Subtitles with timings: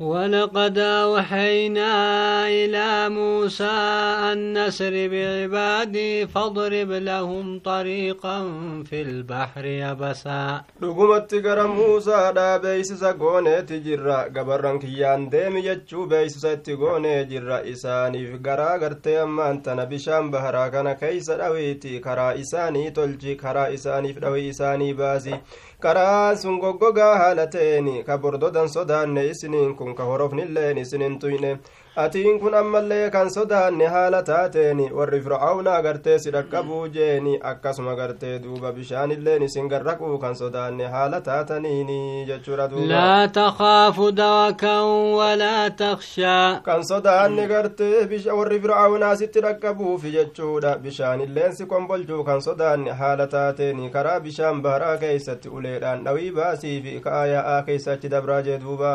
[0.00, 1.92] ولقد أوحينا
[2.48, 3.64] إلى موسى
[4.32, 8.38] أن نسر بعبادي فاضرب لهم طريقا
[8.84, 10.62] في البحر يبسا.
[10.80, 18.26] لقمت قرى موسى دا بيس سقوني تجرى قبر رنكيان ديم يجو بيس ستقوني جرى إساني
[18.26, 24.12] في قرى قرتي أما أنت نبشان بهرا كان كيس دويتي كرا إساني تلجي كرا إساني
[24.14, 25.34] في دوي إساني بازي
[25.80, 31.50] karaa sun goggogaa haala ta'een ka bordodan sodaanne isiniin kun ka horofnilleen isinin tuyne
[32.04, 38.34] atiin kun ammallee kan sodaanne haala taateen warri fir'aawnaa gartee si dhaqqabuu jeeni akkasuma gartee
[38.42, 44.80] duuba bishaanilleen isin garraquu kan sodaanne haala taataniini jechuudha duuba لا تخاف دركا
[45.18, 48.06] ولا تخشى kan sodaanne gartee
[48.38, 54.96] warri fir'aawnaa sitti dhaqqabuufi jechuudha bishaanilleen si kombolchuu kan sodaanne haala taateen karaa bishaan baharaa
[55.02, 58.94] keeysatti uleedhaan dhawii baasiifi ka'aa yaa'aa keeysa achi dabraa jee duuba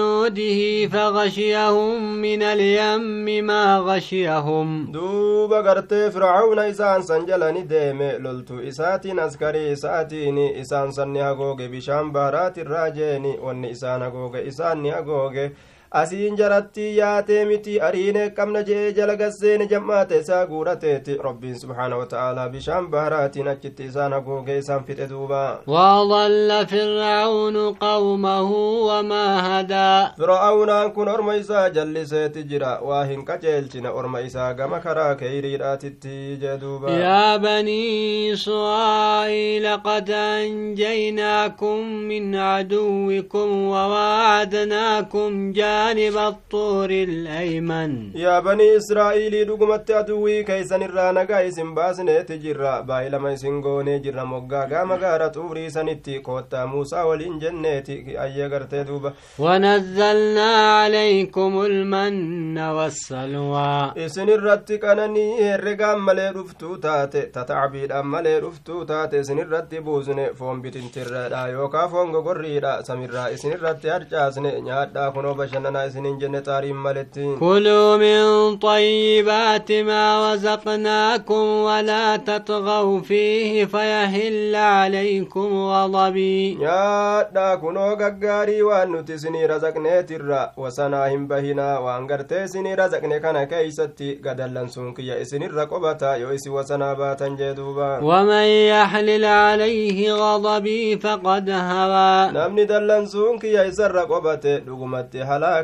[0.00, 4.92] جنوده فغشيهم من اليم ما غشيهم.
[4.92, 13.24] دوب غرت فرعون إسان سنجلن ديمي للت إسات نذكري إساتين إسان سنهاقوغ بشام بارات الراجين
[13.24, 15.48] وإن إسان هاقوغ
[15.90, 22.48] asiin jaratti yaatee miti ariine qabna jee jala gasseene jam'aate isaa guurateeti rabbiin subhaana wata'aalaa
[22.52, 28.50] bishaan baharaatiin achitti isaan hagooge isaan fixe duuba وأضل فرعون قومه
[28.88, 35.14] وما هدى fir'aawnaan kun orma isaa jalliseeti jira waa hin qajeelchine orma isaa gama karaa
[35.14, 41.76] keeyriidhaatitti jee duuba يا بني إسرائيل قد أنجيناكم
[42.10, 47.92] من عدوكم وواعدناكم جانب الطور الأيمن.
[48.14, 54.62] يا بني إسرائيل دقمت أدوي كيسن الرانا قايسن باسن تجرى باي لما يسنقون جرى مقا
[54.72, 56.18] قام غارة أوري سنتي.
[56.18, 57.88] قوتا موسى والإنجنة
[58.24, 59.12] أي غرت دوبا.
[59.38, 63.92] ونزلنا عليكم المن والسلوى.
[64.06, 70.62] إسن الرتك أنني رقام ملي رفتو تات تتعبيد ملي رفتو تات إسن الرت بوزن فون
[70.62, 76.40] بتنتر لا يوكا فون غريرا سمير إسن الرت أرجاسن نيادا كنو بشنن bashannanaa isinin jenne
[76.42, 87.96] xaariin maletti كلوا من طيبات ما رزقناكم ولا تطغوا فيه فيحل عليكم غضبي nyaadhaa kunoo
[87.96, 94.94] gaggaarii waan nuti isinii razaqneetirra wasanaa hin bahinaa waan gartee isinii razaqne kana keeysatti gadallansuun
[94.94, 102.32] kiyya isinirra qobata yoo isin wasanaa baatan jee duuba ومن يحلل عليه غضبي فقد هوى
[102.32, 105.59] namni dallansuun kiyya isarra qobate dhugumatti halaakamee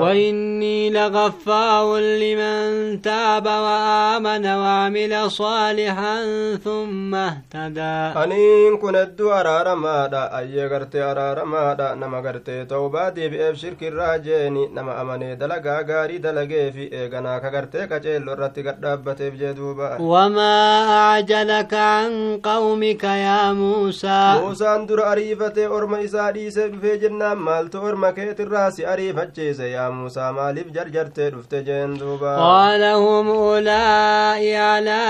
[0.00, 6.16] وإني لغفار لمن تاب وآمن وعمل صالحا
[6.64, 7.96] ثم اهتدى.
[8.24, 9.68] أنين كن الدو أرار
[10.38, 16.72] أي غرت أرار مادا نما غرت توبا بأب شرك الراجين نما أماني دلقا غاري دلقي
[16.72, 20.54] في إيغنا كغرت كجيل رتي قدابت بجدوبا وما
[20.98, 24.40] أعجلك عن قومك يا موسى.
[24.40, 30.70] موسى اندر أريفة أرمى إسادي سبفي جنة مالت أرمى keetirraa si ariifachiise yaa muusaa maaliif
[30.76, 35.00] jarjartee dhufte jeen duuba قال هم أولئك على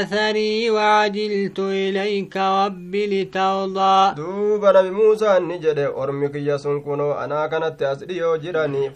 [0.00, 7.48] أثري وعجلت إليك رب لترضى duuba nabi muusaan ni jedhe ormi kiyya sun kunoo anaa
[7.48, 8.90] kanatti as dhiyoo jirani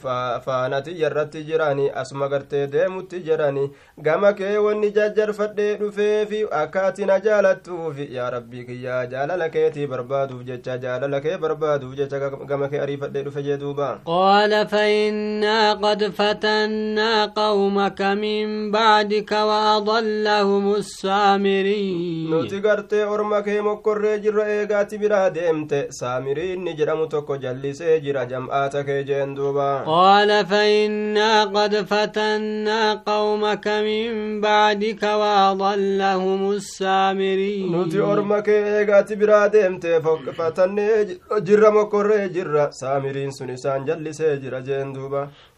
[0.45, 3.71] faanatiyya irratti jirani asuma gartee deemutti jedhani
[4.03, 10.45] gama kee wanni jajjarfadhee dhufeefi akka ati na jaalattuufi yaa rabbii kiyya jaalala keetii barbaaduuf
[10.51, 17.27] jecha jaalala kee barbaaduuf jecha gama kee ariifadhee dhufe jee duuba قال فإنا قد فتنا
[17.27, 26.75] قومك من بعدك وأضلهم السامري nuti gartee orma kee mokkorree jirra eegaati biraa deemte saamiriinni
[26.79, 35.03] jedhamu tokko jallisee jira jam'aata kee jeen duuba قال فإنا قد فتنا قومك من بعدك
[35.03, 40.01] وأضلهم السامري nuti orma kee eegaati biraa deemte
[40.37, 41.07] fatannee
[41.47, 43.51] jirra mokkorree jirra saamiriin sun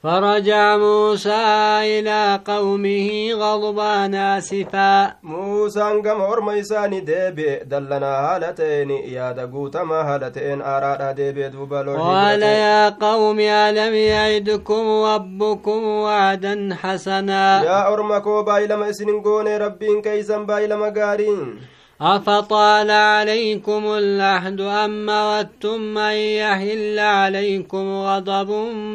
[0.02, 1.44] فرجع موسى
[1.82, 6.62] إلى قومه غضبان آسفا موسى قم أرمى
[7.00, 14.84] ديبي دلنا هالتين يا دقوت ما هالتين أراد ديبي دوبا وقال يا قوم ألم يعدكم
[15.04, 21.60] ربكم وعدا حسنا يا ارمكو كوبا إلى ما إسنين قوني ربين كيسا با إلى مقارين
[22.00, 28.50] أفطال عليكم العهد أم مردتم أن يحل عليكم غضب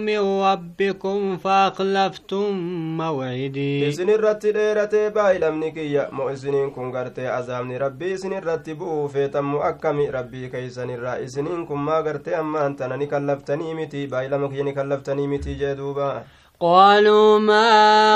[0.07, 2.51] من ربكم فأخلفتم
[2.97, 8.13] موعدي؟ إذن الرت ليرة باي لم نكي مؤذنين كن قرتي أزامني ربي.
[8.13, 12.95] إذن الرتي بو في تم أكمي ربي كيسن الرائزنين كن ما قرتي أما أنت أنا
[12.95, 16.23] نكلفتني متي باي لم كلفتني متي جدوبا
[16.59, 17.67] قالوا ما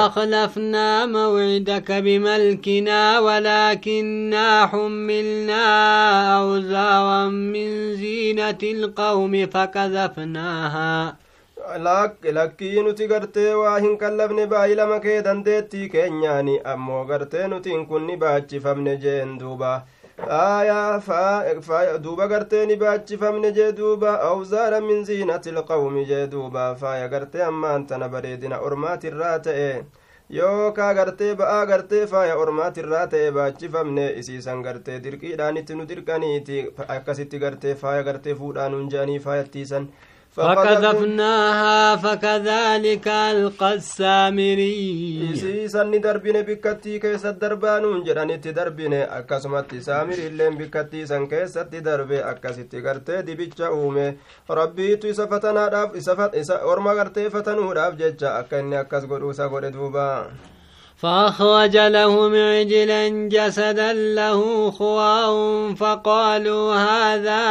[0.05, 5.63] أخلفنا موعدك بملكنا ولكننا حملنا
[6.41, 11.15] أوزارا من زينة القوم فكذفناها
[12.33, 18.17] lakkii nuti gartee waa hin kallafne baay'ilama kee dandeettii keenyaani ammoo gartee nutiin kun ni
[18.23, 19.69] baachifamne jeen duuba
[22.03, 27.85] duuba gartee ni baachifamne jee duuba awzaara min ziinati ilqawmi jee duuba faaya gartee ammaan
[27.87, 29.85] tana bareedina ormaatirraa ta'e
[30.29, 37.75] yookaa gartee ba'aa gartee faaya ormaatirraa ta'e baachifamne isiisan gartee dirqiidhaanitti nu dirqaniiti akkasitti gartee
[37.75, 39.89] faaya gartee fuudhaanuun je'anii faayattiisan
[40.31, 51.05] فقذفناها فكذلك ألقى السامري سيسا ندربين بكتي كيسا دربان جران تدربين اكسمت سامري اللين بكتي
[51.05, 53.67] سان كيسا تدربي اكسيت دي بيچا
[54.49, 59.03] ربي تو سفتنا داف سفت اسا ورما غرتي فتنو داف جيچا أكني إكس
[61.01, 65.33] فأخرج لهم عجلا جسدا له خوار
[65.75, 67.41] فقالوا هذا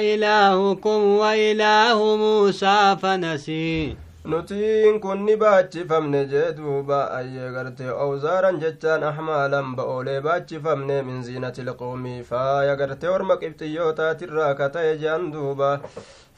[0.00, 3.96] إلهكم وإله موسى فنسي.
[4.26, 11.56] نتين كن باتش فمن جدوبا أي غرت أوزارا جتا أحمالا بأولي باتش فمن من زينة
[11.58, 15.80] القوم فايا غرت ورمك ابتيوتا تراكتا يجان دوبا.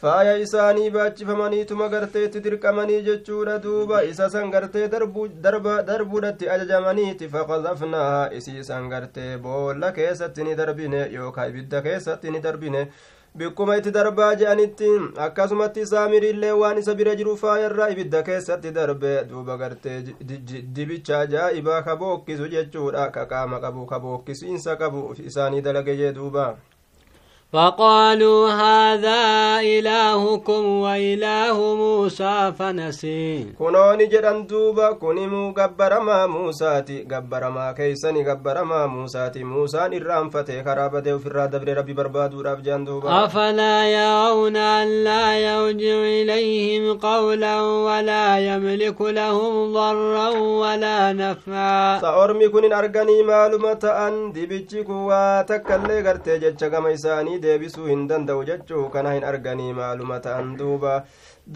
[0.03, 9.37] Faaya isaanii baachifamaniituma garteetti dirqamanii jechuudha duuba isa san gartee darbuudhatti ajajamaniiti faqadafnaaha isiisan gartee
[9.45, 12.83] boolla keessatti ni darbine yookaa ibidda keessatti ni darbine
[13.39, 14.89] bikkuma itti darbaa je'anitti
[15.27, 20.03] akkasumatti saamiriillee waan isa bira jiru faayarraa ibidda keessatti darbe duuba gartee
[20.75, 26.51] dibicha ajaa'ibaa ka bookkisu jechuudha ka qaama qabu ka bookkisiinsa qabu isaanii dalage jee duuba
[27.53, 29.21] فقالوا هذا
[29.61, 37.07] إلهكم وإله موسى فنسي كنوني جدن دوبا كنمو غبرما موساتي.
[37.13, 39.45] غبرما كيسني غبرما موساتي.
[39.45, 43.25] موسى إرام فتي خرابة وفي الرادب ربي بربادو رب جان دوبا.
[43.25, 50.29] أفلا يرون أن لا يرجع إليهم قولا ولا يملك لهم ضرا
[50.63, 52.01] ولا نفعا.
[52.01, 58.89] سأرمي كنين أرغني معلومة أن دبجي كوا تكالي غرتي جتشغم إساني deebisuu hin danda'u jechuu
[58.97, 60.95] kana hin arganii maaluma ta'an duuba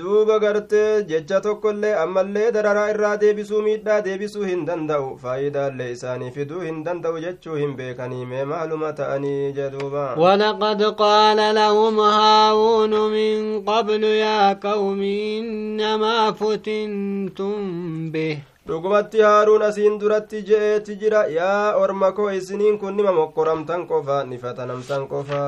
[0.00, 6.60] duuba gartee jecha tokkollee ammallee dararaa irraa deebisuu miidhaa deebisuu hin danda'u faayidaallee isaanii fiduu
[6.68, 14.04] hin danda'u jechuu hin beekanii mee maaluma ta'anii jedhuuba ولقد قال لهم هارون من قبل
[14.04, 15.00] يا قوم
[15.38, 23.12] إنما فتنتم به dhugumatti haaruun asiin duratti je'eeti jira yaa orma koo isiniin kun nima
[23.18, 25.42] mokkoramtan qofa ni fatanamtan qofa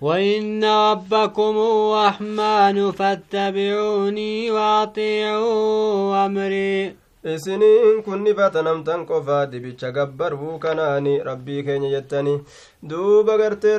[0.00, 6.94] وإن ربكم الرحمن فاتبعوني وأطيعوا أمري
[7.24, 12.40] isiniin kun nifata namtan qofaa dibicha gabbarbuu kanaani rabbii keenya jettani.
[12.90, 13.76] Duuba gartee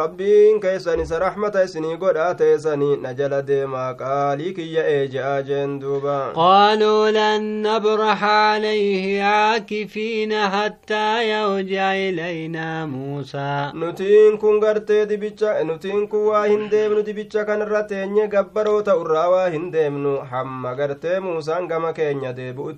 [0.00, 6.30] rabbiin keessan isa raxmata isinii godhaa teessanii na jala deemaa qaalii kiyya eeje'aa jeen duuba.
[6.36, 13.72] Qaaluu lan nabraxa alayhi aakifiina hattaa yawji'a ilaynaa muusaa.
[13.74, 19.48] Nutiin kun gartee dibicha nutiin kun waa hin deemnu dibicha kanarra teenye gabbaroo ta'urraa waa
[19.50, 20.16] hin deemnu.
[20.30, 22.75] Hamma gartee muusaan gama keenya deebi'u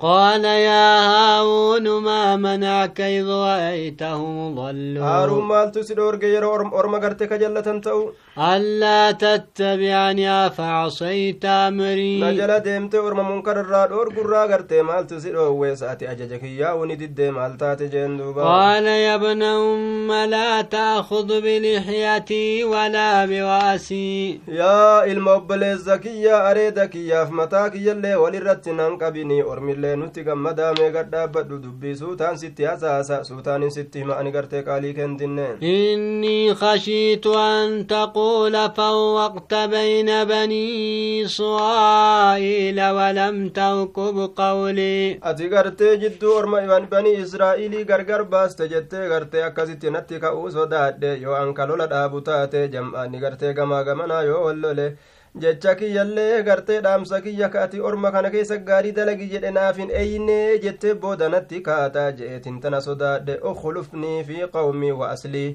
[0.00, 7.60] قال يا هارون ما منعك إذ رأيتهم ضلوا هارون ما التسلور قير أرم قرتك جلة
[7.60, 8.10] تنتو.
[8.38, 12.20] ألا تتبعني فعصيت أمري.
[12.20, 17.86] نجل ديمت أرم منكر الراد أرقر راقرت ما التسلور ويساتي أججك يا ونيد ما التاتي
[17.88, 24.40] جندوبا قال يا ابن أم لا تأخذ بلحيتي ولا برأسي.
[24.48, 31.58] يا المبلي الزكية أريدك يا فمتاك يلي ولرد walirratti nan qabini ormillee nutti gammadaamee gadhaabbadhu
[31.62, 38.52] dubbii suutaan sitti hasaasa suutaanin sitti hima ani gartee qaalii kentinne إني خشيت أن تقول
[38.76, 46.60] فرقت بين بني إسرائيل ولم تركب قولي ati gartee jidduu orma
[46.90, 52.68] banii israa'ilii gargar baaste jettee gartee akkasitti natti ka'uu sodaadhe yoo an kalola dhaabu taate
[52.72, 54.96] jam'aanni gartee gamaa gamanaa yoo wallole
[55.42, 60.94] jecha kiyyallee gartee dhaamsa kiyya kaati orma kana keessa gaarii dalagi jedhe naafin eeyne jettee
[61.02, 65.48] boodanatti kaataa je'eetin tana sodaadhe ukhulufnii fi qawmii wa aslii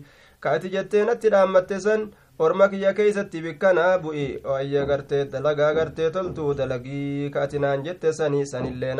[0.47, 2.05] kaati jettee natti dhaammatte san
[2.45, 4.25] orma kiyya keeysatti bikkanaa bu'i
[4.57, 8.93] ayya gartee dalagaa gartee toltuu dalagii kaatinaan jette sani sanillee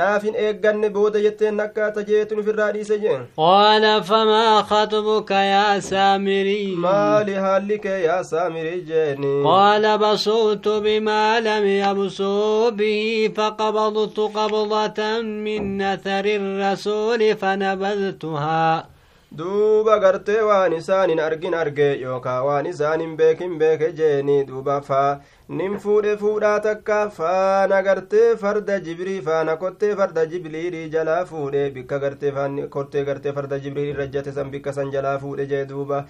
[0.00, 6.76] naaf hin eegganne booda jetteen akkaata jeetun ufirraa dhiise jeen qaala famaa khatbuka yaa saamirii
[6.86, 15.72] maali haalli kee yaa saamirii jeeni qaala basuutu bimaa lam yabsuu bihi faqabadtu qabdatan min
[15.92, 18.86] athari الرسول فنبذتها
[19.32, 24.80] duuba gartee waan isaan hin argin arge yookaa waan isaan hin beekin beeke jeeni duuba
[24.88, 25.20] faa
[25.59, 31.99] nin fuudhe fuudhaa takka faana gartee farda jibrii faana kottee farda jibriilii jalaa fuudhe bikka
[32.03, 32.31] gartee
[32.75, 36.05] kottee gartee farda jibriilii rajjate san bikka san jalaa fuudhe jee duuba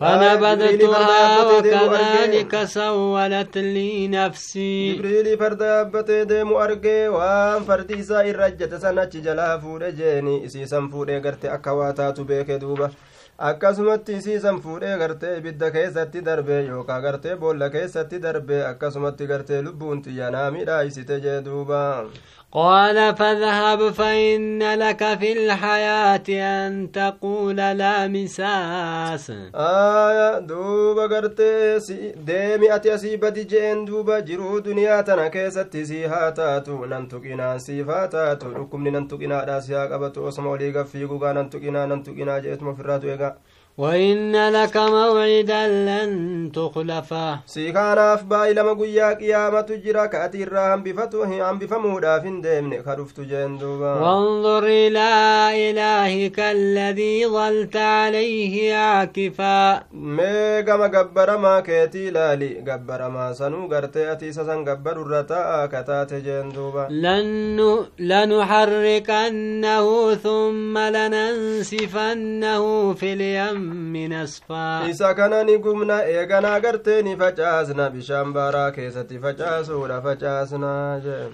[0.00, 9.04] فنبذتها وكذلك سولت لي نفسي جبريل فرد يابتي ديمو أرقي وان فردي إسا إرجت سنة
[9.04, 12.90] جلا فود جيني إسي سنفود غرتي أكواتات بيك دوبا
[13.49, 20.01] akkasumatti isiisan fuudhee gartee ibidda keessatti darbe yookaa gartee boolla keessatti darbe akkasumatti gartee lubbuun
[20.07, 21.79] xiyyanaa midhaayisite jee duuba
[22.53, 29.31] قال فاذهب فإن لك في الحياة أن تقول لا مساس.
[29.55, 31.79] آية دوبا قرتي
[32.15, 38.87] ديمي أتي أسيبتي جين دوبا جرو دنيا تنا كيستي سيها تاتو ننتقنا سيفا تاتو لكم
[38.87, 43.07] ننتقنا راسيا قبتو اسمو ليغا فيقوغا ننتقنا ننتقنا جيت مفراتو
[43.81, 46.11] وإن لك موعدا لن
[46.55, 53.19] تخلفه سيكاناف باي لما قيا قيامة جرا كأتي الراهم بفتوه عن بفمودا فين ديمن خرفت
[53.19, 53.93] جندوبا.
[53.93, 55.09] وانظر إلى
[55.69, 59.83] إلهك الذي ظلت عليه عاكفا.
[59.93, 66.87] ميغما قبر ما كيتي لالي قبر ما سنو قرتي سسن قبر الرتاء كتات جندوبا.
[66.89, 69.85] لن لنحركنه
[70.15, 73.70] ثم لننسفنه في اليم.
[73.73, 74.91] من أسفار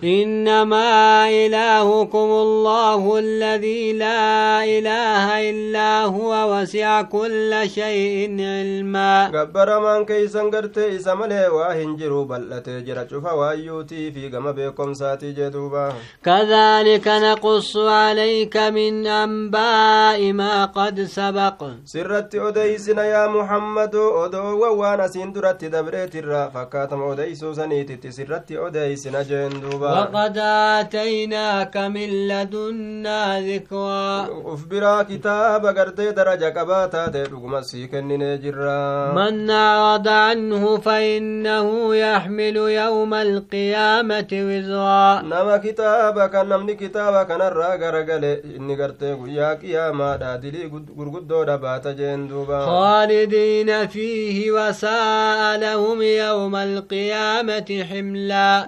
[0.03, 9.27] إنما إلهكم الله الذي لا إله إلا هو وسع كل شيء علما.
[9.27, 15.93] قبر من كيسا غرتي إسا واهن جرو بلتي جرچو فوايوتي في غم بكم ساتي جدوبا
[16.23, 21.63] كذلك نقص عليك من أنباء ما قد سبق.
[21.85, 29.23] سر sirratti odeysina yaa muhammadu odoowwan waan asiin duratti dabreetirra fakkaatama odeysuu saniititti sirratti odeysina
[29.23, 37.61] jeen duuba وقد آتيناك من لدنا ذكرا uf biraa kitaaba gartee daraja qabaa taate dhuguma
[37.63, 46.75] sii kenninee jirra من أعرض عنه فإنه يحمل يوم القيامة وزرا nama kitaaba kan namni
[46.75, 55.57] kitaaba kanarraa garagale inni gartee guyyaa qiyaamaadha dilii gurguddoodha baata jeen duuba خالدين فيه وساء
[55.59, 58.67] لهم يوم القيامة حملا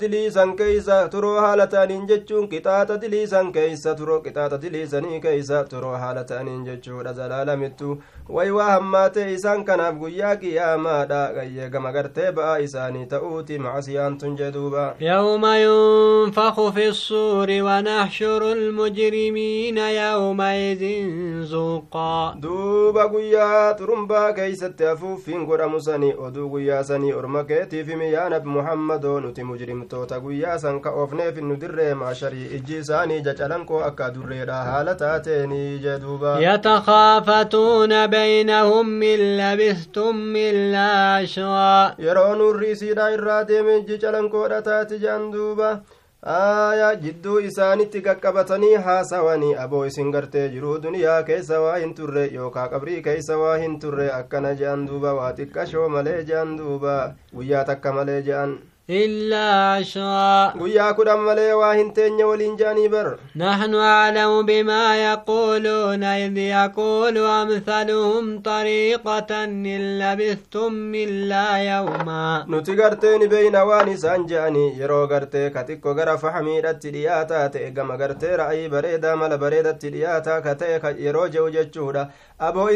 [0.00, 6.24] diliisan keeysa turoo haala ta'aniin jechuun qixaaxa diliisan keeysa turoo qixaaxa diliisanii keeysa turoo haala
[6.24, 7.98] ta'aniin jechuudha zalaalamittu
[8.36, 14.94] way waa hammaatee isaan kanaaf guyyaa qiyaamaadha qayyeegama gartee ba'aa isaanii ta'uuti macasiyaan tun jeduuba
[15.00, 20.82] يوم ينفخ في الصور ونحشر المجرمين يومئذ
[21.44, 22.34] زرقا
[22.78, 28.48] duuba guyyaa xurumbaa keeysatti afuuffiin godhamu sanii oduu guyyaa sanii orma keetiif himi yaa nabi
[28.56, 34.58] muhammadoo nuti mujrimtoota guyyaa san ka oofneef nu dirree maasharii ijji isaanii jacalankoo akka durreedha
[34.68, 43.98] haala taateenii jeduuba يتخافتون بينهم من لبثتم إلا عشرا yeroo nurri isiidha irraa deeme ijji
[43.98, 45.80] calankoodha taati jean duuba
[46.26, 52.68] aayaa jidduu isaanitti qaqqabatanii haasawanii aboo isin gartee jiruu duniyaa keessa waa hin turre yookaa
[52.72, 56.96] qabrii keessa waa hin turre akkana je'an duuba waa xiqqashoo malee je'an duuba
[57.34, 58.58] guyyaa takka malee je'an
[58.90, 60.54] إلا عشرا
[61.60, 69.98] waa hin teenye waliin je'anii bar نحن أعلم بما يقولون إذ يقول أمثلهم طريقة إن
[69.98, 72.46] لبثتم إلا يوما
[73.18, 78.36] ni beeyna waan isaan je'anii yeroo gartee ka xiqqo gara fahamiidhatti dhiyaataa ta'e gama gartee
[78.36, 82.68] ra'ayii bareedaa mala bareedatti dhiyaataa ka ta'e ka yeroo je'u jechuudha aboo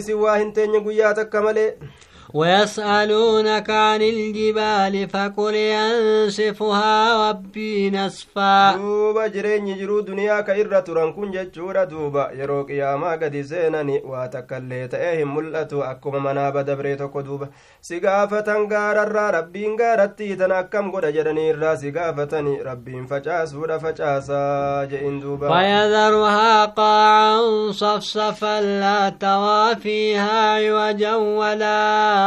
[2.35, 8.77] ويسألونك عن الجبال فقل ينسفها ربي نسفا.
[8.77, 12.31] دوبا جرين جرو دنيا كإرة ترنكون جتشورا دوبا.
[12.33, 15.83] يرو قياما قد سينني واتكالي تأهم ملأتو.
[15.83, 17.49] أكما مناب دبريتو دوبا.
[17.83, 24.85] سقافة غارا ربين غارتي تنكم قد جرني الرا سقافة ربين فجاسو فجاسا.
[24.85, 25.49] جئين دوبا.
[25.49, 27.39] فيذرها قاعا
[27.71, 28.61] صفصفا.
[28.61, 32.22] لا ترى فيها عوجا ولا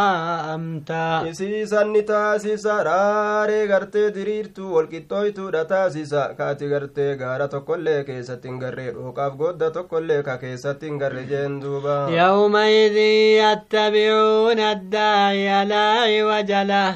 [0.55, 8.59] أمتا isiisan ni taasisa raaree gartee diriirtuu walqixxooytuudha taasisa kaati gartee gaara tokkollee keessatti hin
[8.63, 12.97] garree dhooqaaf godda tokkollee ka keessatti hin garre jeen duuba يومئذ
[13.43, 16.95] يتبعون الداعي لا عوج له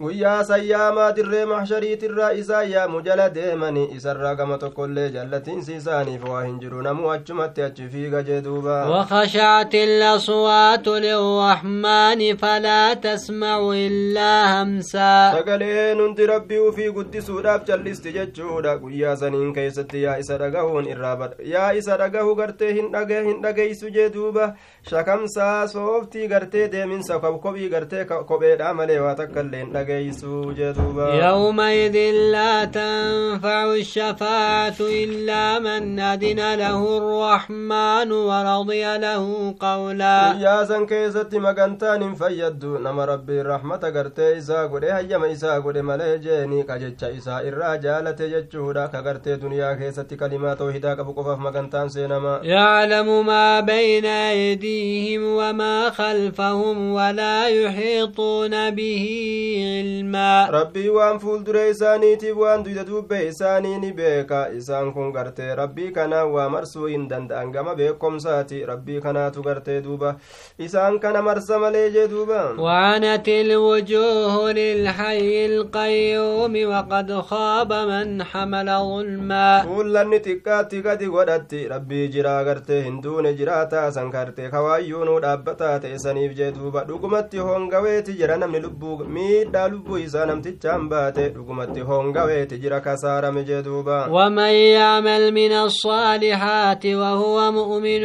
[0.00, 6.54] guyyaa sayyaamaa dirree maxshariitirraa isaa yaamu jala deemani isarraa gama tokkollee jallatiinsi isaaniif waa hin
[6.62, 16.00] jiru namuu achumatti achi fiiga jee duuba وخشعت الأصوات للرحمن فلا تسمع إلا همسا sagaleen
[16.00, 21.98] hundi rabbii ufii guddisuudhaaf callisti jechuudha guyyaa saniin keessatti yaa isa dhagahuun irraa yaa isa
[22.04, 24.48] dhagahu gartee hin dhage hin dhageeysu jee duuba
[24.90, 29.89] shakamsaa sooftii gartee deeminsa kopkobii gartee kopheedha malee waa takkaillee hin dhageeysu
[31.26, 31.96] يومئذ
[32.32, 42.14] لا تنفع الشفاعة إلا من أذن له الرحمن ورضي له قولا يا زنكي ستي مقنتان
[42.14, 46.66] فيدو نما ربي الرحمة قرتي إسا قولي هيما إسا قولي ملي جيني
[47.18, 55.22] إسا الرجالة جيتشودا كقرتي دنيا كي كلمات وهدا كفقفاف مقنتان سينما يعلم ما بين أيديهم
[55.24, 59.06] وما خلفهم ولا يحيطون به
[59.80, 65.90] علما rabbii waan fuuldura isaaniitiif waan duyda duubbe isaanii ni beeka isaan kun gartee rabbii
[65.98, 70.14] kanaa waa marsuu hin danda'an gama beekomsaati rabbii kanaatu gartee duuba
[70.66, 79.62] isaan kana marsa malee jee duuba وعنت الوجوه للحي القيوم وقد خاب من حمل ظلما
[79.66, 85.98] fuullanni xiqqaatti gadi godhatti rabbii jiraa gartee hin duune jiraataa san gartee kawaayyuunuu dhaabbataa ta'e
[86.04, 88.96] saniif jee duuba dhugumatti hongaweeti jira namni lubbuu
[89.60, 96.86] miidhaa lubbuu isaa namtichaan baate dhugumatti hongaweeti jira kasaarame jee duuba ومن يعمل من الصالحات
[96.86, 98.04] وهو مؤمن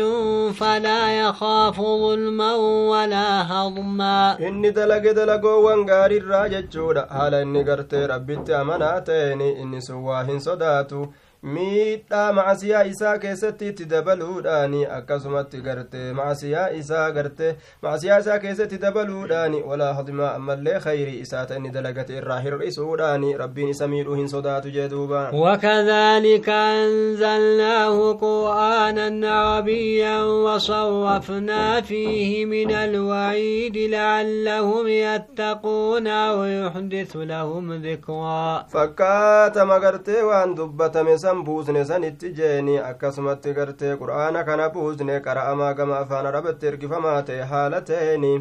[0.52, 2.54] فلا يخاف ظلما
[2.92, 10.04] ولا هضما inni dalage dalagoowwan gaariirraa jechuudha haala inni gartee rabbitti amanaa ta'eni inni sun
[10.04, 11.08] waa hin sodaatu
[11.54, 19.62] miidhaa macasiyaa isaa keessatti itti dabaluudhaani akkasumatti gartee macasiyaa isaa gartee macasiyaa isaa keessatti dabaluudhaani
[19.72, 24.70] walaa hadimaa ammallee khayrii isaa ta inni dalagate irraa hir'isuudhaani rabbiin isa miidhuu hin sodaatu
[24.77, 37.74] jee duuba وكذلك أنزلناه قرآنا عربيا وصرفنا فيه من الوعيد لعلهم يتقون أو يحدث لهم
[37.86, 45.74] ذكرا fakkaatama gartee waan dubbatame san buusne sanitti jeeni akkasumatti gartee qur'aana kana buusne qara'amaa
[45.80, 48.32] gama afaan arabatti ergifamaa ta'e haala ta'eni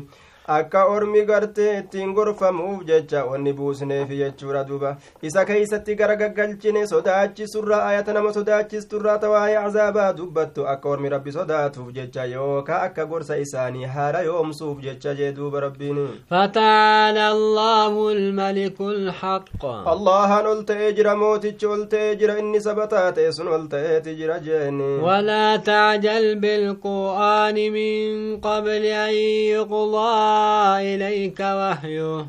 [0.47, 7.87] akka ormi gartee ittiin gorfamuuf jecha wanni buusneef jechuudha duba isa keeysatti gara gaggalchine sodaachisurraa
[7.89, 13.85] ayata nama sodaachisturraa tawaa'ee azaabaa dubbattu akka ormi rabbi sodaatuuf jecha yookaa akka gorsa isaanii
[13.95, 21.67] haara yoomsuuf jecha jee duuba rabbiin فتعالى الله الملك الحق allahan ol ta'ee jira mootichi
[21.67, 28.41] ol ta'ee jira inni sabataa ta'e sun ol ta'eeti jira jeeni ولا تعجل بالقرآن من
[28.41, 29.15] قبل أن
[29.55, 30.34] يقضى
[30.81, 32.27] إليك وحيه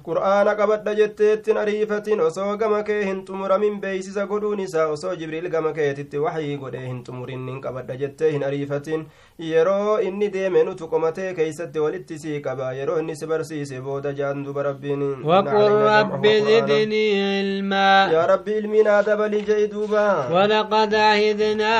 [0.95, 6.57] jetteettin ariifatin osoo gama kee hin xumuramin beeysisa godhuun isaa osoo jibriil gama keetitti waxyii
[6.57, 9.05] godhee hin xumurin nin qabadha jettee hin ariifatin
[9.49, 14.43] yeroo inni deeme nutu qomatee keeysatti walitti sii qaba yeroo inni si barsiise booda jaan
[14.45, 21.75] duba rabbiin وقل رب زدني علما yaa rabbi ilmiinaa dabali jei duuba ولقد عهدنا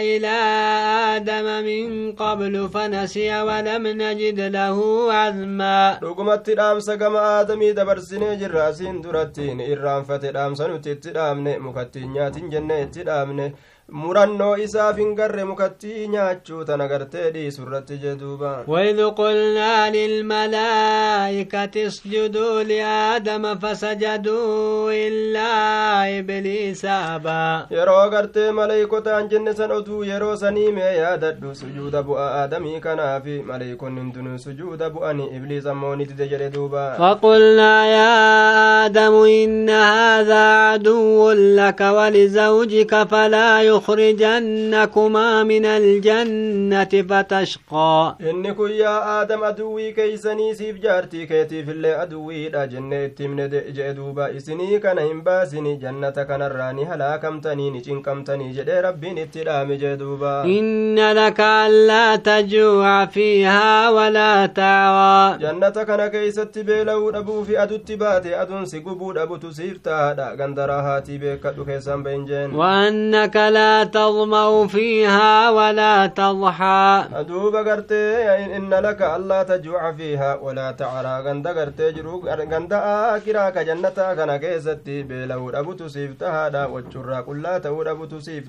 [0.00, 0.36] إلى
[1.16, 4.76] آدم من قبل فنسي ولم نجد له
[5.62, 11.58] عزما dhugumatti dhaamsa gama aadamii dabarsinee jirra asiin duratti ni irraanfate dhaamsa nuti itti dhaamne
[11.58, 13.52] mukattiin nyaatin jenne itti dhaamne
[13.90, 22.62] murannoo isaaf hin garre mukattii nyaachuu tana gartee dhiisu irratti jeduuba وإذ قلنا للملائكة اسجدوا
[22.62, 25.52] لآدم فسجدوا إلا
[26.18, 32.80] إبليس أبى yeroo gartee maleeykotaan jenne san oduu yeroo sanii mee yaadadhu sujuuda bu'a aadamii
[32.80, 38.12] kanaafi maleeykonni hundinuu sujuuda bu'ani ibliis ammoo ni dide jedhe duuba فقلنا يا
[38.86, 48.16] آدم إن هذا عدو لك ولزوجك فلا ليخرجنكما من الجنة فتشقى.
[48.20, 50.16] إنك يا آدم أدوي كي
[50.54, 55.76] سيف جارتي كيتي في اللي أدوي لا جنيت من جدوبا إسني كان إنباسني.
[55.76, 58.24] جنة كان الراني هلا كم تنيني جن كم
[58.86, 65.38] ربي نتلام جدوبا إن لك ألا تجوع فيها ولا تعوى.
[65.38, 67.10] جنة كان كي ستبي لو
[67.44, 72.54] في أدو التباتي أدون سيقبو ربو تسيرتا دا غندرها تبي كدو كيسان بينجين.
[72.54, 77.04] وأنك لا تظمأ فيها ولا تضحى.
[77.14, 78.06] أدوب قرتي
[78.56, 80.34] إن لك ألا تجوع فيها.
[80.44, 84.32] ولا تعرى قند قرتي جروق قند آكراك جنة كان
[85.08, 88.44] بلو ربو تسيف تهادا وجرى كل تور ربو تسيف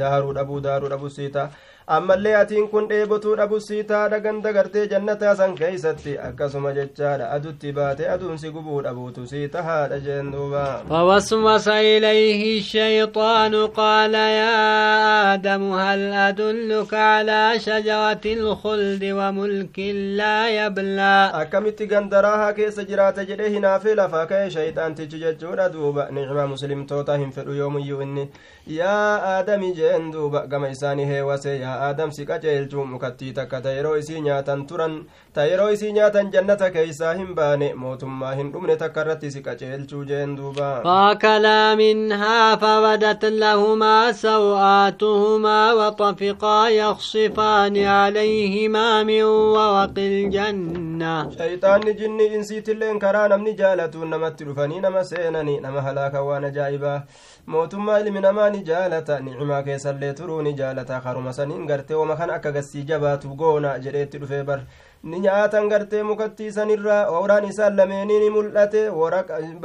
[0.00, 1.50] دارو ربو دارو ربو سيتا.
[1.86, 8.08] Ammallee atiin kun dheebotuu dhabusii taadha ganda gartee jannataa san keeysatti akkasuma jechaadha adutti baate
[8.14, 16.12] aduun si gubuu dhabuutu sii tahaadha jeen duuba فوسوس إليه الشيطان قال يا آدم هل
[16.12, 19.78] أدلك على شجرة الخلد وملك
[20.20, 27.16] لا يبلى akkamitti gandaraahaa keessa jiraata jedhe hinaafee lafaa ka'e shayxaantichi jechuudha duuba nicma muslimtoota
[27.18, 28.30] hin fedhu yoomuyyuu inni
[28.66, 33.96] yaa aadami jeen duuba gama isaanii heewase yaa aadam si qaceelchu mukattii takka ta yeroo
[34.02, 34.94] isii nyaatan turan
[35.34, 40.04] ta yeroo isii nyaatan jannata keeysaa hin baane mootummaa hin dhumne takka irratti si qaceelchuu
[40.10, 52.26] jeen duuba فأكلا منها فبدت لهما سوآتهما وطفقا يخصفان عليهما من ورق الجنة shayxaanni jinni
[52.36, 56.98] insiitilleen karaa namni jaalatuun namatti dhufanii nama seenani nama halaaka waan ajaa'ibaa
[57.46, 62.30] mootummaa ilmi namaa ni jaalata nicmaa keessallee turuu ni jaalata karuma saniin gartee wama kan
[62.36, 64.60] akka gassii jabaatu goona jedheetti dhufee bar
[65.02, 68.84] ni nyaatan gartee mukattiisanirraa waraan isaan lameenii ni mul'ate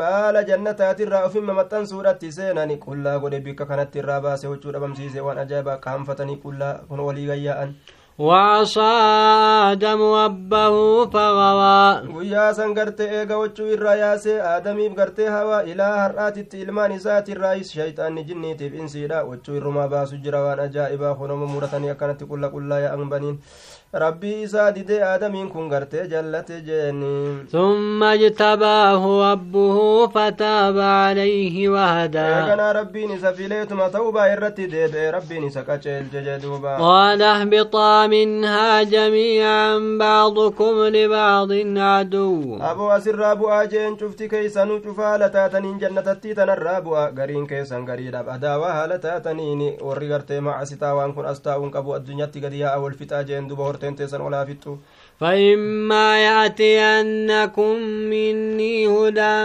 [0.02, 5.78] baala jannataatirraa ofimma maxxansuudhatti seenani qullaa godhe bikka kanatti irraa baase huccuu dhabamsiise waan ajaa'ibaa
[5.88, 7.74] qaanfatanii qullaa kun walii gayyaa'an
[8.20, 8.92] وعصى
[9.72, 12.08] آدم أبه فغوى.
[12.16, 15.62] ويا سنغرت إيغا وچو الرياس آدم إبغرت هوا.
[15.62, 21.44] إلى هرآت التلمان ذات الرئيس شيطان جنة بإنسي لا وچو الرما باسجر وأنا جائبا خنوم
[21.54, 23.40] مورتان يكانت كل كل يا أغبنين
[23.94, 32.74] rabbii isaa didee aadamiin kun gartee jallate jeeni ثم اجتباه ربه فتاب عليه وهدى eeganaa
[32.74, 40.74] rabbiin isa fileetuma ta'ubaa irratti deebi'e rabbiin isa qaceelche jedhuuba قال اهبطا منها جميعا بعضكم
[40.88, 47.48] لبعض عدو aboo asirraa bu'aa jeen cufti keeysanuu cufaa haala taataniin jannatatti tanarraa bu'a gariin
[47.48, 52.60] keessan gariidhaaf adaawaa haala taataniin warri gartee macasitaa waan kun as taa'uun qabu addunyaatti gadi
[52.64, 54.78] yaa'a wal fixaa jeen duba تنتسن ولا فتو
[55.20, 57.76] فإما يأتينكم
[58.12, 59.38] مني هدى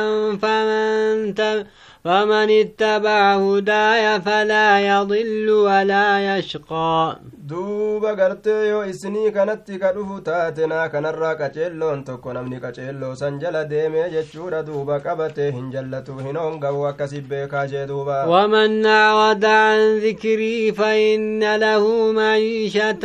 [0.43, 1.67] فمن تب
[2.05, 7.17] فمن اتبع هداي فلا يضل ولا يشقى.
[7.49, 14.07] دوبا غرتي يو إسني كانت كدف تاتنا كنرا كچلون تو كنم ني كچلو سنجل ديمه
[14.07, 18.25] يچورا دوبا كبته هنجلتو هنون غو كسب كاجي دوبا.
[18.25, 23.05] ومن عود عن ذكري فإن له معيشة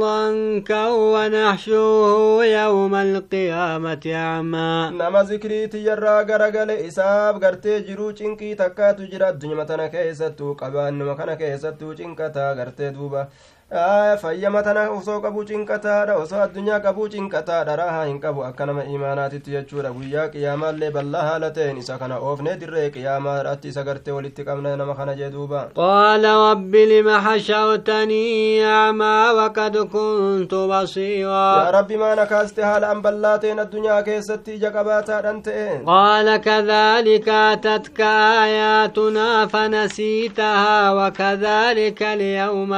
[0.00, 9.28] ضنكا ونحشوه يوم القيامة عما نما ذكري تيرا غرغل إساب غرتي جروج cinqii takkaatu jira
[9.34, 13.22] addunyaa tana keessattuu qabaannuma kana keessattuu cinqataa gartee duuba
[13.70, 19.50] fayyama tana osoo qabu cinqataadha osoo addunyaa qabuu cinqataadha rahaa hin qabu akka nama imaanaatitti
[19.54, 24.76] jechuudha guyyaa qiyaamaallee ballaa haala ta'een isa kana oofnee dirree qiyaamaadhaatti isa gartee walitti qabna
[24.76, 32.26] nama kana jee duuba قال رب لم حشرتني أعمى وقد كنت yaa بصيرا rabbi maana
[32.26, 40.92] kaaste haala an ballaa ta'een addunyaa keessatti ija qabaataadhan ta'e قال كذلك أتتك آياتنا فنسيتها
[40.92, 42.74] وكذلك اليوم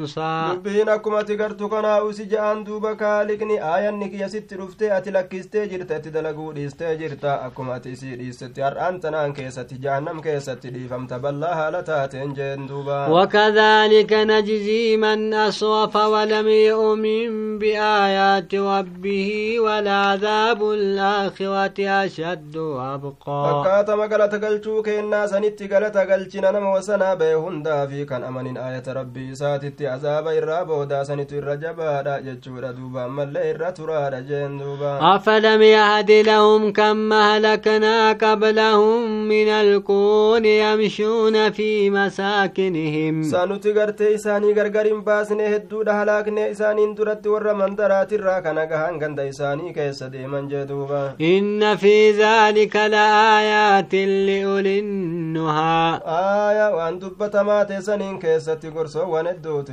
[0.00, 5.10] تنسى dubbiin akkuma ati gartu kanaa usi ja'an duuba kaaliqni aayanni kiyya sitti dhuftee ati
[5.16, 10.70] lakkistee jirta itti dalaguu dhiistee jirta akkuma ati isii dhiistetti har'aan tanaan keessatti jahannam keessatti
[10.74, 20.60] dhiifamta ballaa haala taateen jeen duuba وكذلك نجزي من أسرف ولم يؤمن بآيات ربه ولعذاب
[20.62, 28.06] الآخرة أشد وأبقى fakkaatama galata galchuu keennaa sanitti galata galchina nama wasanaa ba'e hundaa fi
[28.10, 33.72] kan amanin aayata rabbii isaatitti azaaba irraa boodaa sanitu irra jabaadha jechuudha duuba ammallee irra
[33.78, 43.72] turaadha jeen duuba أفلم يهد لهم كم أهلكنا قبلهم من القرون يمشون في مساكنهم sanuti
[43.72, 49.72] gartee isaanii gargar hin baasne hedduudha halaakne isaaniin duratti warra mandaraatirraa kana gahan ganda isaanii
[49.78, 51.02] keessa deeman jee duuba
[51.80, 59.72] في ذلك لآيات لأولي النهى aaya waan dubbatamaa teessaniin keessatti gorsoowwan hedduutu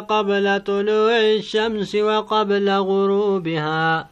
[0.09, 4.05] قبل طلوع الشمس وقبل غروبها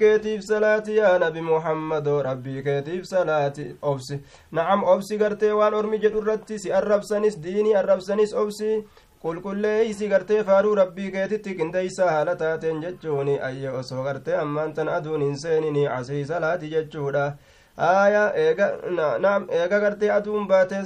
[0.00, 4.20] keetiif salaati yaa nabi muhammadoo rabbii keetiif salaati obsi
[4.52, 8.70] nacam obsi gartee waan ormi jedhu irratti si arrabsanis diinii arrabsanis obsi
[9.24, 15.22] qulqulleeysi gartee faaruu rabbii keetitti qindeeysaa haala taateen jechuuni ayye osoo gartee ammaan tan aduun
[15.26, 17.24] hin seenini casrii salaati jechuudha
[17.90, 18.66] aya eega
[18.96, 20.80] na- naam eega gartee aduun baate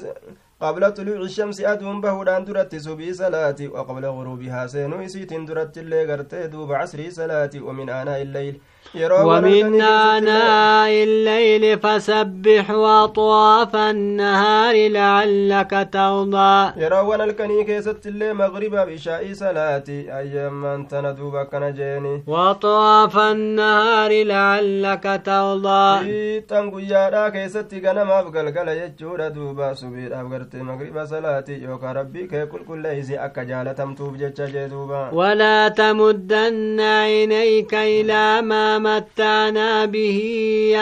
[0.60, 6.78] xuluuci shamsi aduun bahuudhaan duratti subii salaati waqabla guruubihaa seenuu isiitiin duratti illee gartee duuba
[6.78, 17.20] casrii salaati wamin aanaa illeyl yeroo ومن آناء الليل فسبح وطواف النهار لعلك ترضى يرون
[17.20, 26.78] الكني كيست اللي مغرب بشاء صلاتي أيام من تندوب كنجيني وطواف النهار لعلك ترضى تنقو
[26.78, 32.46] يا را كيست غنم أفقل قل يجور دوبا سبير أفقرت مغربا صلاتي يوك ربي كي
[32.46, 40.18] كل كل إزي أكا جالتم توب جتش جدوبا ولا تمدن عينيك إلى ما متعنا به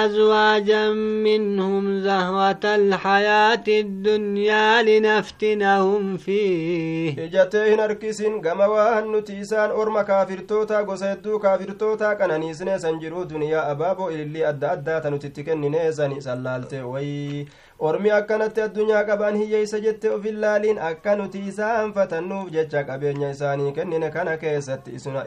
[0.05, 0.91] أزواجا
[1.27, 7.25] منهم زهوة الحياة الدنيا لنفتنهم فيه.
[7.25, 14.09] إجتهن أركسين كما نتيسان أرمى كافر توتا قسيدو كافر توتا كان نيسنة سنجرو دنيا أبابو
[14.09, 17.47] إللي أدى أدى تنتتكن نيسان سلالت وي
[17.83, 24.09] أرمي أكنت الدنيا كبان هي سجدت في اللالين أكنت إسان فتنوف جتك أبين يساني كنين
[24.09, 24.81] كان كيست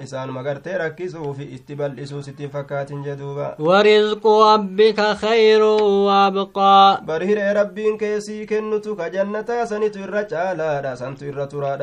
[0.04, 5.62] إسان مغر تركزو في استبال إسوس فكات جدوبا ورزق ربك خير
[6.08, 11.78] وابقى برهر ربي كيسي كنتك جنة سنت الرجع لا دا سنت الرطرا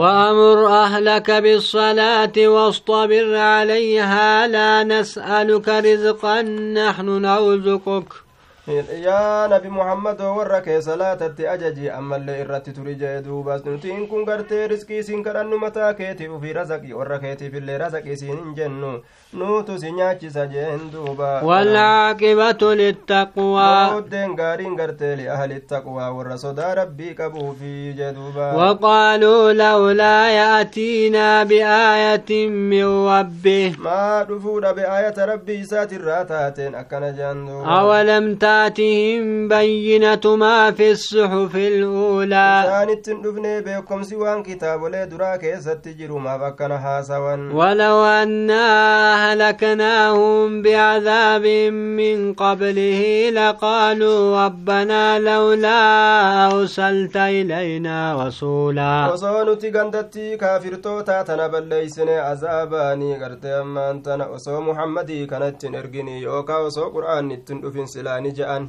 [0.00, 6.42] وأمر أهلك بالصلاة واصطبر عليها لا نسألك رزقا
[6.78, 8.23] نحن نرزقك
[8.66, 14.68] yaa nabi muhammadoo warra kee salaatatti ajaji ammallee irratti turi jee duuba nutiin kun gartee
[14.68, 18.92] riskii siin kadhannu mataa keetiif ufii razaqi warra keetiif illee razaqi siin hin jennu
[19.40, 27.14] nuutu si nyaachisa jeen duuba والعاقبة للتقوى booddeen gaariin gartee liahli taqwaa warra sodaa rabbii
[27.20, 34.24] qabuufi jee duuba وقالوا لولا يأتينا بآية من ربه maa
[34.96, 42.64] ayata rabbii isaatirraa taateen akkana jaan duuba أولم آياتهم بينة ما في الصحف الأولى.
[47.54, 48.64] ولو أنا
[49.14, 51.46] أهلكناهم بعذاب
[51.98, 55.80] من قبله لقالوا ربنا لولا
[56.52, 59.12] أرسلت إلينا رسولا.
[59.12, 59.48] وصون
[65.26, 66.56] كانت نرقني يوكا.
[66.56, 68.68] وصو قرآن نتن سلاني جا je'an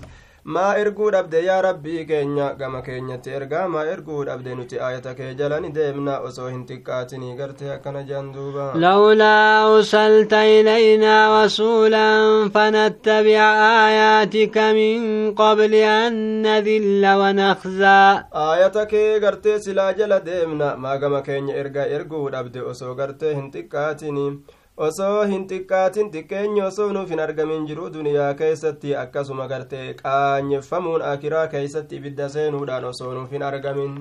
[0.55, 2.47] maa erguu dhabde yaa rabbii keenya?
[2.57, 6.17] Gama keenyatti ergaa maa erguu dhabde nuti ayata kee jalani deemna?
[6.27, 8.65] Osoo hin xiqqaatinii gartee akkana jehan duuba.
[8.83, 15.07] Lawlaa usalta ilaynaa rasuulan fanattabica aayaatika min
[15.39, 18.09] qobli an nadilla wanakzaa
[18.43, 20.75] aayata kee gartee silaa jala deemna?
[20.77, 22.61] Maa gama keenya ergaa erguu dhabde?
[22.73, 24.29] Osoo gartee hin xiqqaatinii.
[24.77, 31.47] Osoo hin xiqqaatin xiqqeenyi osoo nuuf hin argamin jiru duniyaa keessatti akkasuma gartee qaanyeffamuun akiraa
[31.53, 33.93] keessatti ibidda seenuudhaan osoo nuuf hin argamin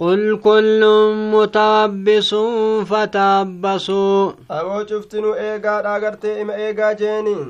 [0.00, 0.82] قل كل
[1.34, 2.34] متربص
[2.90, 4.32] فتربصوا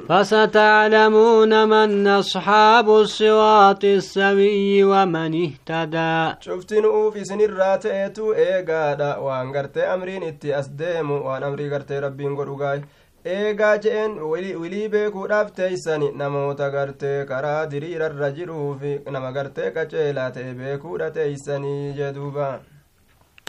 [0.09, 10.59] فستعلمون من أصحاب الصراط السوي ومن اهتدى شفتنو في سن الراتئة إيقادا وانقرت أمرين اتي
[10.59, 12.81] أسدام وان أمري قرتي ربين قرقاي
[13.25, 14.13] eegaa je'een
[14.61, 22.47] wilii beekuudhaaf teeysani namoota gartee karaa diriirarra jiruufi nama gartee qaceelaa ta'e beekuudha teeysanii jeduuba